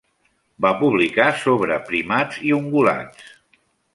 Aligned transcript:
Va 0.65 0.71
publicar 0.79 1.27
sobre 1.43 1.77
primats 1.91 2.41
i 2.51 2.57
ungulats. 2.61 3.31